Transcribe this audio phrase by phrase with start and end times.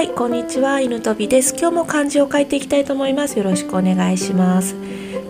[0.00, 0.80] はいこんにちは。
[0.80, 1.54] 犬飛びです。
[1.54, 3.36] 今日も漢字を書いていきたいと思います。
[3.36, 4.74] よろしくお願いします。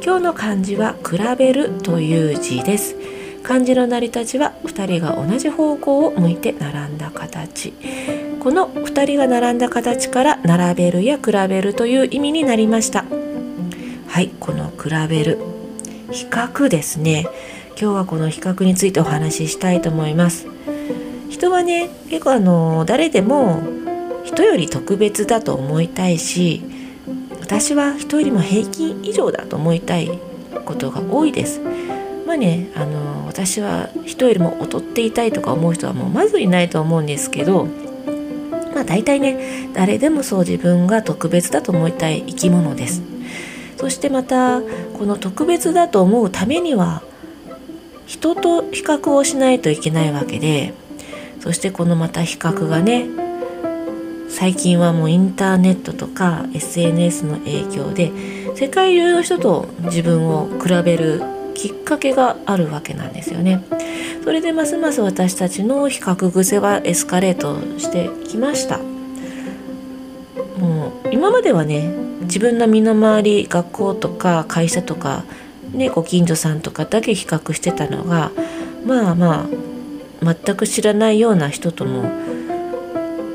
[0.00, 2.94] 今日の漢字は比べるという字です。
[3.42, 7.72] 漢字の成り立ちは2人が同じ方向を向いて並んだ形。
[8.38, 13.04] この2人が並んだ形から並べるや比べるという意味になりました。
[14.06, 15.38] はいこの比べる。
[16.12, 17.26] 比較ですね。
[17.70, 20.46] 今日はこの比較についてお話ししたいと思います。
[21.28, 23.79] 人はね結構あの誰でも
[24.32, 26.62] 人より特別だと思いたいし
[27.40, 30.08] 私は人よりも平均以上だと思いたい
[30.64, 31.60] ことが多いです。
[32.26, 37.66] まあね、あの私は人よりも劣っていたいとか思う人はもうまずいないと思うんですけど、
[38.72, 43.02] まあ、大体ね誰でもそう自分が特別だと思いたい生き物です。
[43.78, 47.02] そしてまたこの特別だと思うためには
[48.06, 50.72] 人と比較をしないといけないわけで
[51.40, 53.19] そしてこのまた比較がね
[54.40, 58.10] 最近はもうインターネットとか SNS の影響で
[58.56, 61.20] 世界中の人と自分を比べる
[61.54, 63.62] きっかけがあるわけなんですよね。
[64.24, 68.78] それでますます私たちの比較癖はエスカレートしてきました。
[70.58, 75.24] もう今まではね自分の身の回り学校とか会社とか、
[75.72, 78.30] ね、ご近所さんとかだけ比較してたのが
[78.86, 79.46] まあま
[80.24, 82.10] あ全く知らないような人とも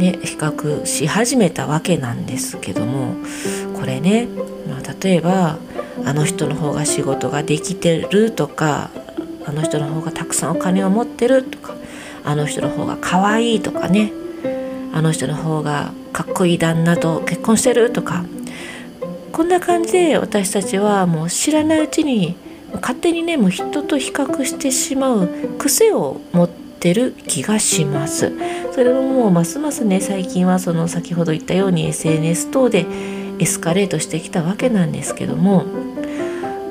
[0.00, 3.14] ね、比較し始めたわけなんですけども
[3.74, 4.28] これね、
[4.66, 5.58] まあ、例えば
[6.06, 8.90] あの人の方が仕事ができてるとか
[9.44, 11.74] あの人の方がたくさんお金を持ってるとか
[12.24, 14.12] あの人の方が可愛いとかね
[14.94, 18.24] あの人の方がかっこいい旦那と結婚してるとか
[19.32, 22.36] こんな感じで私たちはもう知らないうちに
[22.74, 25.28] 勝手にねもう人と比較してしまう
[25.58, 28.32] 癖を持ってってる気がします。
[28.80, 32.86] それももうますますね最近はその先ほど言ったように SNS 等で
[33.38, 35.66] エスカレートしてきたわけなんですけども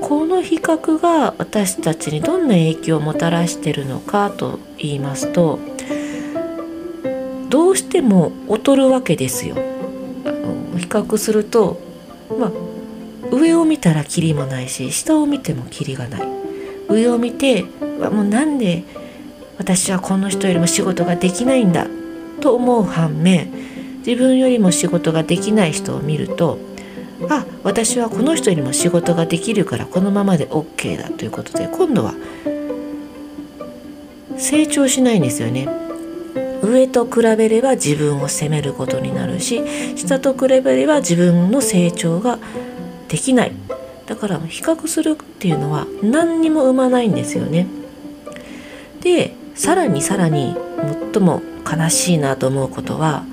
[0.01, 5.59] この比較が私たちにどんな影響をもたらしてるのかと言いますと
[7.47, 9.53] どうしても劣るわけですよ。
[9.53, 11.79] 比較すると
[12.39, 12.51] まあ
[13.31, 16.21] 上を見たらキリもないし下を見てもキリがない
[16.89, 17.65] 上を見て
[17.99, 18.83] もうなんで
[19.59, 21.85] 私はこの人よりも仕事ができないんだ
[22.39, 23.51] と思う反面
[24.05, 26.57] 自分よりも仕事ができない人を見ると
[27.29, 32.13] あ私はこの人よりも仕事ができるからこのままで OK だということで今度は
[34.37, 35.67] 成長しないんですよね。
[36.61, 39.61] 上と比べれば自分を責めることになるし
[39.95, 42.37] 下と比べれば自分の成長が
[43.07, 43.53] できない
[44.05, 47.67] だから比較するっていうのは何にも生まないんですよね。
[49.01, 50.55] でさらにさらに
[51.13, 53.23] 最も悲しいなと思うことは、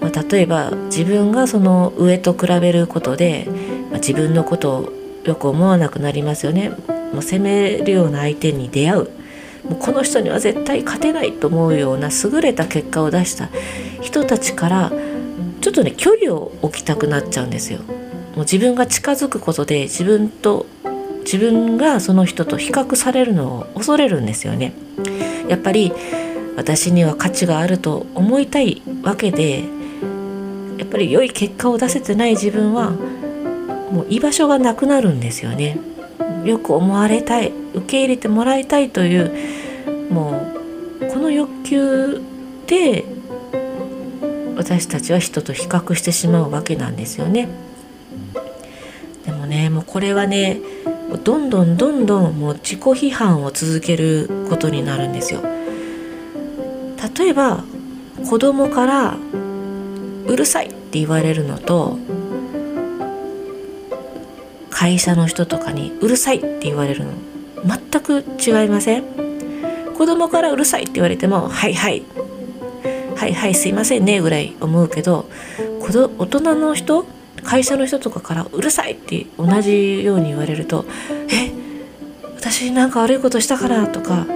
[0.00, 3.46] まあ、例えば自分がその上と比べることで、
[3.90, 4.92] まあ、自分のことを
[5.24, 6.70] よく思わなくなりますよね。
[7.12, 9.08] もう責めるような相手に出会う
[9.64, 13.48] もうこの人には絶対勝てないと思うような優れた結果を出した
[14.00, 14.92] 人たちから
[15.60, 17.80] ちょっとね距離を置きたくなっちゃうんですよ。
[18.34, 20.66] もう自分が近づくことで自分と
[21.24, 24.72] 自分がその人と比較されるのを恐れるんですよね。
[25.48, 25.92] やっぱり
[26.56, 29.64] 私には価値があると思いたいわけで
[30.78, 35.78] やっぱり良い結果を出せてない自分はもう居場所がなくなるんですよね。
[36.44, 39.32] よく思われたい受け入れてもらいたいという
[40.10, 40.52] も
[41.00, 42.20] うこの欲求
[42.66, 43.04] で
[44.56, 47.48] 私たちは人と比較してしまうわけなんですよね。
[49.24, 50.58] でもねもうこれはね
[51.24, 55.42] どんどんどんどんもう自己批判を続けることになるんですよ。
[57.18, 57.64] 例えば
[58.28, 59.16] 子供から
[60.26, 61.98] 「うるさい」って言われるのと
[64.70, 67.12] 会社の人とかに「うるさい」って言われるの
[67.64, 69.04] 全く違いません？
[69.96, 72.02] 子供から「うるさい」って言われても「はいはい」
[73.16, 75.26] 「はいはいすいませんね」ぐらい思うけど
[76.18, 77.04] 大人の人
[77.44, 80.84] 会社の人とかから「うるさい!」って同じように言われると
[81.32, 81.50] 「え
[82.36, 84.26] 私なんか悪いことしたかな?」とか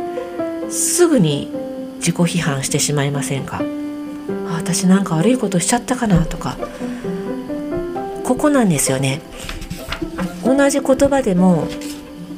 [0.68, 1.50] すぐに
[1.96, 3.62] 自己批判してしまいませんか？
[4.52, 6.56] 私なんか悪いことしちゃったかなとか。
[8.24, 9.20] ここなんですよね。
[10.44, 11.68] 同じ言葉でも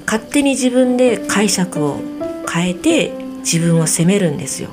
[0.06, 2.00] 勝手に自分で解釈を
[2.50, 4.70] 変えて自分を責めるんですよ。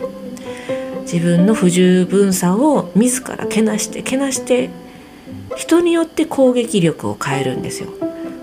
[1.02, 4.70] 自分の不十分さを自らけなしてけなして
[5.56, 7.90] 人によって攻撃力を変えるんですよ。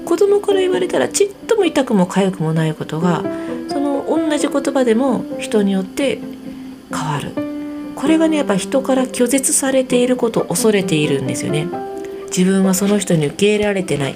[0.04, 3.22] 子供から言われたらちっとも痛くも痒くもないことが
[4.32, 6.18] 同じ言葉でも人によって
[6.90, 7.32] 変わる。
[7.94, 11.66] これがねやっぱ人から拒絶されていることを恐れているんですよね。
[12.28, 14.14] 自分はその人に受け入れられてない。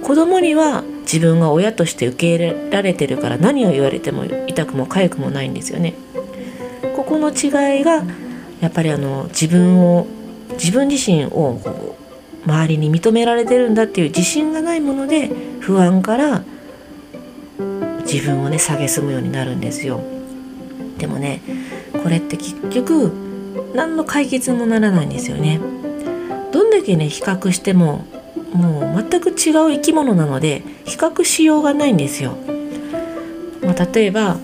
[0.00, 5.94] 子供には自分が親として受け入れられてるから何を言われても痛くも痒くもないんですよね。
[6.94, 8.04] ここの違いが
[8.60, 10.06] やっぱりあの自分を
[10.52, 11.60] 自分自身を
[12.46, 16.44] 周りに認められてるんだっていう自信がないもので不安から
[18.10, 20.00] 自分をね蔑むようになるんですよ。
[20.96, 21.40] でもね
[22.02, 23.12] これって結局
[23.74, 25.60] 何の解決もならないんですよね。
[26.52, 28.06] どんだけね比較しても
[28.52, 29.34] もう全く違う
[29.72, 32.36] 生き物なので比較しようがないんですよ、
[33.62, 34.38] まあ、例えば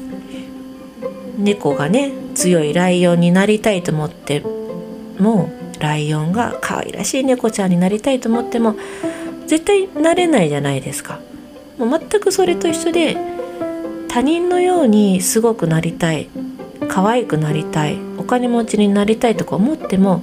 [1.38, 4.44] 猫がね強いライオンになりたいと思って
[5.18, 5.50] も
[5.80, 8.76] ライオンが可愛らしい猫ちゃんになりたいと思っても
[9.46, 11.20] 絶対なれないじゃないですか。
[11.78, 13.16] もう全くそれと一緒で
[14.14, 16.28] 他人のようにすごくなりたい
[16.86, 20.22] 可愛くなりたいお金持ちになりたいとか思っても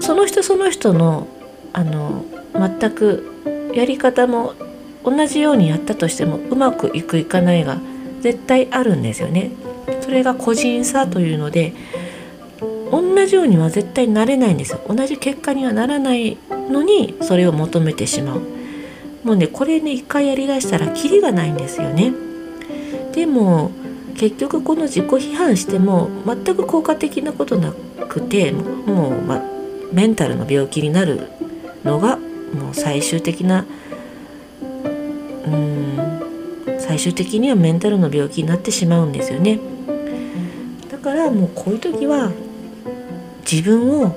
[0.00, 1.26] その人その人の
[1.72, 4.52] あの全くやり方も
[5.02, 7.78] 同じようにやったとしてもうまくいくいかないが
[8.20, 9.50] 絶対あるんですよね。
[10.02, 11.72] それが個人差というので
[12.90, 14.80] 同じようには絶対なれないんですよ。
[14.86, 18.42] 同じ結果にはならないのにそれを求めてしまう。
[19.24, 22.12] もうねこれね一回やりだしたらキリがないんですよね。
[23.12, 23.70] でも
[24.16, 27.72] 結局この自己批判しても全く効果的なことな
[28.08, 29.42] くてもう、ま、
[29.92, 31.28] メンタルの病気になる
[31.84, 33.64] のがもう最終的な
[35.46, 35.80] うん
[36.78, 39.60] 最終的にはメンタルの病気になってしまうんですよね。
[40.90, 42.30] だからもうこういう時は
[43.50, 44.16] 自分を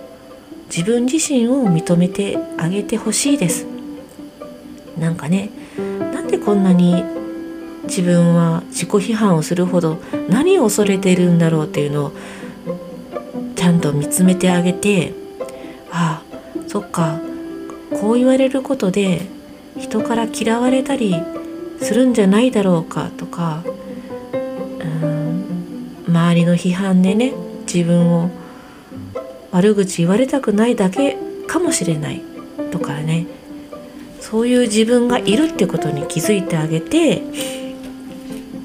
[0.76, 3.68] 自分自身を認めてあげてほしいです
[4.98, 7.04] なんかねなんでこんなに
[7.84, 12.12] 自分は自己批判をするほど何を恐れているんだろうっていうのを
[13.56, 15.14] ちゃんと見つめてあげて
[15.92, 17.20] ああそっか
[17.92, 19.22] こう言われることで
[19.78, 21.16] 人から嫌われたり
[21.82, 23.64] するんじゃないだろうかとか
[26.08, 27.34] 周りの批判でね
[27.66, 28.30] 自分を
[29.52, 32.22] 悪口言われたくないだけかもしれない
[32.72, 33.28] とかね。
[34.20, 37.22] そういう自分がいるってことに気づいてあげて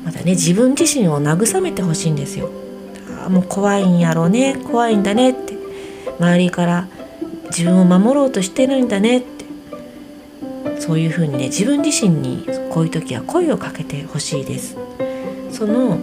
[0.08, 2.50] またね自分自身を慰めてほしいんですよ。
[3.26, 5.52] あもう怖いんやろうね怖いんだねって
[6.18, 6.88] 周りから
[7.50, 9.44] 自分を守ろうとしてるんだねって
[10.80, 14.78] そういうふうにね自分自身にこういう時は声をかけてほしいです。
[15.52, 15.98] その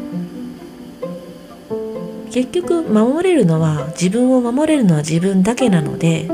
[2.31, 6.29] 結局守れるのは自分を守れるのは自分だけなので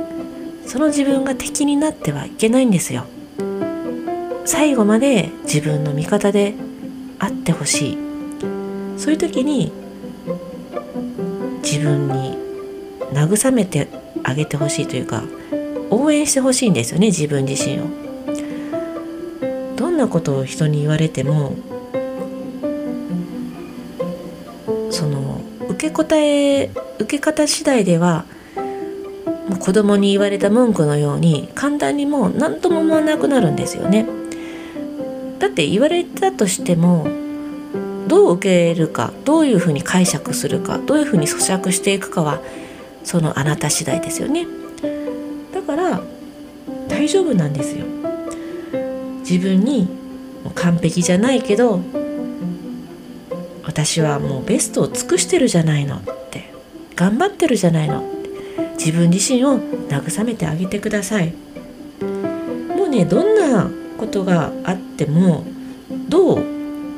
[0.65, 3.06] その自分が敵になってはいけないんですよ
[4.45, 6.56] 最後まで自分の味方で
[7.21, 7.97] あってほしい
[8.97, 9.71] そういう時に
[11.63, 12.35] 自分に
[13.13, 13.88] 慰めて
[14.23, 15.23] あげてほしいというか
[15.91, 17.85] 応援してほしいんですよね自分自身を
[19.75, 21.56] どんなことを人に言われても
[24.89, 28.25] その受け答え受け方次第では
[29.59, 34.20] 子供に言われた文句のように簡単にもう何とも思わなくなるんですよね。
[35.41, 37.07] だって言われたとしても
[38.07, 42.41] どう受けるかどういうふうに解釈するかどういうふうに咀嚼していくかは
[43.03, 44.45] そのあなた次第ですよね。
[45.51, 46.01] だから
[46.88, 47.86] 大丈夫なんですよ。
[49.21, 49.88] 自分に
[50.53, 51.79] 完璧じゃないけど
[53.63, 56.53] 私はもうベストを尽くしてるじゃないのって
[56.95, 58.29] 頑張ってるじゃないのって
[58.77, 61.33] 自分自身を慰めてあげてください
[62.75, 63.30] もうねどん
[64.01, 65.43] ことがあっても
[66.10, 66.43] どう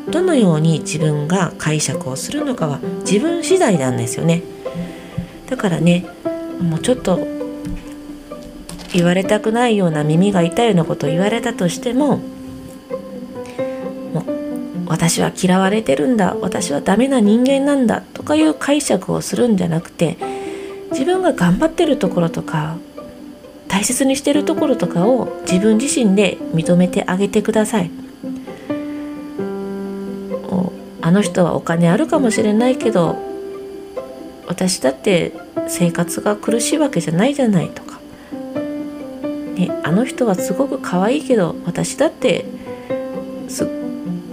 [0.09, 4.41] どのように自分が解釈をするのかは自分次第なんですよね。
[5.49, 6.05] だからね
[6.61, 7.19] もうちょっと
[8.93, 12.21] 言われたくないような耳が痛いようなことを言われたとしても
[14.87, 20.17] 私は嫌われてるんだ私はダメな人間なんだとかいう解釈をするんじゃなくて
[20.91, 22.77] 自分が頑張ってるところとか
[23.73, 27.89] 大切にしてるところとかを自分自身で認めてあげてください。
[31.01, 33.17] あの人はお金あるかもしれないけど
[34.47, 35.33] 私だって
[35.67, 37.99] 生活が苦しいわけじゃないじゃないとか、
[39.55, 42.45] ね、あの人はすごく可愛いけど私だって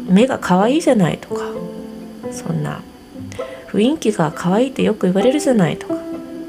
[0.06, 1.50] 目が可愛いじゃないとか。
[2.30, 2.82] そんな
[3.68, 5.94] 雰囲気が可愛いってよく言われるじゃないとか。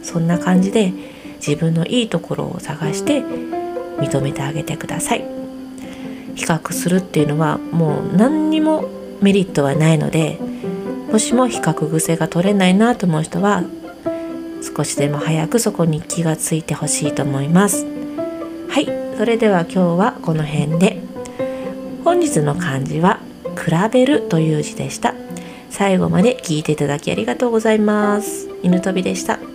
[0.03, 0.93] そんな感じで
[1.45, 5.25] 自分のいいところを探して認めてあげてください。
[6.35, 8.85] 比較するっていうのはもう何にも
[9.21, 10.39] メリットはないので
[11.11, 13.63] もしも比較癖が取れないなと思う人は
[14.75, 17.85] 少しでも早くそこに気がついてほしいと思います。
[18.69, 21.01] はいそれでは今日はこの辺で。
[22.03, 23.19] 本日の漢字は
[23.55, 25.13] 比べるという字でした。
[25.69, 28.49] 最後まで聞いていただきありがとうございます。
[28.63, 29.50] 犬飛びでした。